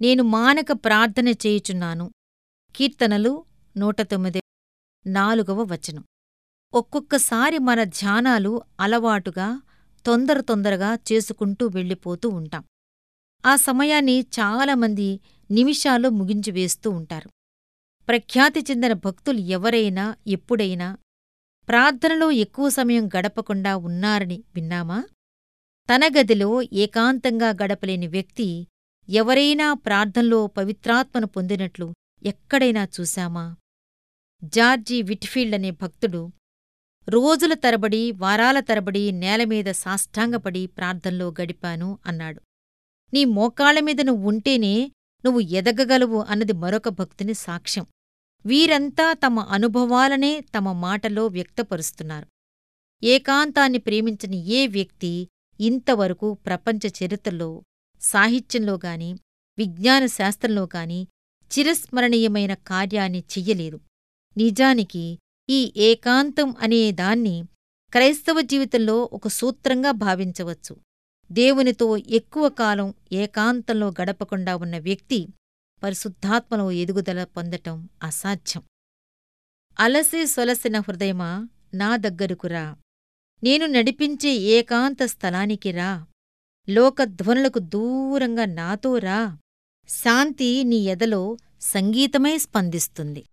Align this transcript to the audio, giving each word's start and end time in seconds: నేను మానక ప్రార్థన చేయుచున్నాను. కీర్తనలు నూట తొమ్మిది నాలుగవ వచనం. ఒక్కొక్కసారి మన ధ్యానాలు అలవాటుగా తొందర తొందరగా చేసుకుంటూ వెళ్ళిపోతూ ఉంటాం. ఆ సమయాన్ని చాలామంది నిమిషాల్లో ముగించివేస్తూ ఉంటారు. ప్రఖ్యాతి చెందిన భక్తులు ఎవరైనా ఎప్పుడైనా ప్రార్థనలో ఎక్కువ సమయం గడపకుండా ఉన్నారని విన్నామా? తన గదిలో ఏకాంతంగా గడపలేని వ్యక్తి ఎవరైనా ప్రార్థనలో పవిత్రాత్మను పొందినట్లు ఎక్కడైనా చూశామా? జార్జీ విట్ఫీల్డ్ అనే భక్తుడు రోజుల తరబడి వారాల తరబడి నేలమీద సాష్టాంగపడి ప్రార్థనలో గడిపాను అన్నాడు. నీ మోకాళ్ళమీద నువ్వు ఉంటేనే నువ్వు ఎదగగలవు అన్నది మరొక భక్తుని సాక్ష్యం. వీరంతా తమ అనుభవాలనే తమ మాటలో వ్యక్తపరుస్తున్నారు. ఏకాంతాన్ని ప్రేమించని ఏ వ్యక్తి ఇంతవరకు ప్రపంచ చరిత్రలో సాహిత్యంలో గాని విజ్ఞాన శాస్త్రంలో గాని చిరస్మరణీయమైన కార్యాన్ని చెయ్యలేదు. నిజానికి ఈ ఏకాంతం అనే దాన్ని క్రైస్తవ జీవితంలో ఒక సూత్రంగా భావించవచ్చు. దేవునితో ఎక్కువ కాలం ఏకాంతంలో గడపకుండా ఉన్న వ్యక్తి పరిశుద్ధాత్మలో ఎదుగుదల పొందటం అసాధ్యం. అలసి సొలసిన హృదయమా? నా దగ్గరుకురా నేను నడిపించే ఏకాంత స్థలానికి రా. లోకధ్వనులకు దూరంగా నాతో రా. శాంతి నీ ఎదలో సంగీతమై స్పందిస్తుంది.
నేను 0.00 0.22
మానక 0.22 0.66
ప్రార్థన 0.72 1.28
చేయుచున్నాను. 1.28 2.10
కీర్తనలు 2.76 3.44
నూట 3.76 4.02
తొమ్మిది 4.02 4.40
నాలుగవ 5.06 5.62
వచనం. 5.62 6.04
ఒక్కొక్కసారి 6.74 7.58
మన 7.58 7.84
ధ్యానాలు 7.84 8.62
అలవాటుగా 8.80 9.62
తొందర 10.06 10.40
తొందరగా 10.40 10.94
చేసుకుంటూ 11.12 11.66
వెళ్ళిపోతూ 11.66 12.28
ఉంటాం. 12.28 12.64
ఆ 13.46 13.56
సమయాన్ని 13.56 14.20
చాలామంది 14.20 15.20
నిమిషాల్లో 15.50 16.10
ముగించివేస్తూ 16.10 16.90
ఉంటారు. 16.90 17.30
ప్రఖ్యాతి 18.08 18.60
చెందిన 18.60 18.92
భక్తులు 18.92 19.38
ఎవరైనా 19.38 20.16
ఎప్పుడైనా 20.26 20.98
ప్రార్థనలో 21.68 22.30
ఎక్కువ 22.30 22.68
సమయం 22.68 23.08
గడపకుండా 23.08 23.76
ఉన్నారని 23.76 24.44
విన్నామా? 24.54 25.04
తన 25.94 26.00
గదిలో 26.06 26.62
ఏకాంతంగా 26.62 27.48
గడపలేని 27.48 28.06
వ్యక్తి 28.06 28.66
ఎవరైనా 29.08 29.74
ప్రార్థనలో 29.74 30.46
పవిత్రాత్మను 30.46 31.26
పొందినట్లు 31.26 31.94
ఎక్కడైనా 32.22 32.88
చూశామా? 33.00 33.56
జార్జీ 34.44 35.02
విట్ఫీల్డ్ 35.02 35.54
అనే 35.54 35.70
భక్తుడు 35.70 36.32
రోజుల 37.08 37.54
తరబడి 37.54 38.12
వారాల 38.12 38.60
తరబడి 38.60 39.12
నేలమీద 39.12 39.64
సాష్టాంగపడి 39.64 40.66
ప్రార్థనలో 40.66 41.34
గడిపాను 41.40 41.98
అన్నాడు. 42.06 42.40
నీ 43.12 43.24
మోకాళ్ళమీద 43.24 44.00
నువ్వు 44.00 44.28
ఉంటేనే 44.28 44.92
నువ్వు 45.24 45.40
ఎదగగలవు 45.40 46.20
అన్నది 46.28 46.52
మరొక 46.52 46.88
భక్తుని 46.88 47.34
సాక్ష్యం. 47.34 47.86
వీరంతా 48.46 49.12
తమ 49.12 49.40
అనుభవాలనే 49.40 50.40
తమ 50.40 50.72
మాటలో 50.72 51.26
వ్యక్తపరుస్తున్నారు. 51.26 52.26
ఏకాంతాన్ని 53.02 53.78
ప్రేమించని 53.78 54.46
ఏ 54.46 54.66
వ్యక్తి 54.66 55.28
ఇంతవరకు 55.60 56.34
ప్రపంచ 56.34 56.86
చరిత్రలో 56.86 57.62
సాహిత్యంలో 58.00 58.78
గాని 58.84 59.18
విజ్ఞాన 59.58 60.06
శాస్త్రంలో 60.06 60.68
గాని 60.76 61.06
చిరస్మరణీయమైన 61.58 62.54
కార్యాన్ని 62.54 63.18
చెయ్యలేదు. 63.18 63.80
నిజానికి 64.36 65.18
ఈ 65.50 65.72
ఏకాంతం 65.76 66.54
అనే 66.60 66.92
దాన్ని 66.92 67.44
క్రైస్తవ 67.92 68.40
జీవితంలో 68.40 69.10
ఒక 69.12 69.28
సూత్రంగా 69.28 69.90
భావించవచ్చు. 69.90 70.76
దేవునితో 71.32 71.96
ఎక్కువ 71.96 72.48
కాలం 72.48 72.94
ఏకాంతంలో 73.12 73.88
గడపకుండా 73.88 74.56
ఉన్న 74.56 74.78
వ్యక్తి 74.78 75.28
పరిశుద్ధాత్మలో 75.82 76.70
ఎదుగుదల 76.70 77.24
పొందటం 77.24 77.88
అసాధ్యం. 78.02 78.62
అలసి 79.78 80.26
సొలసిన 80.26 80.78
హృదయమా? 80.78 81.48
నా 81.74 81.96
దగ్గరుకురా 81.96 82.76
నేను 83.42 83.66
నడిపించే 83.66 84.28
ఏకాంత 84.28 85.02
స్థలానికి 85.04 85.70
రా. 85.70 86.06
లోకధ్వనులకు 86.68 87.58
దూరంగా 87.58 88.44
నాతో 88.44 88.98
రా. 88.98 89.36
శాంతి 89.88 90.64
నీ 90.64 90.76
ఎదలో 90.76 91.36
సంగీతమై 91.60 92.38
స్పందిస్తుంది. 92.38 93.24